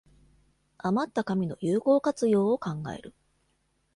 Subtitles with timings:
[0.79, 3.13] あまった紙の有効活用を考える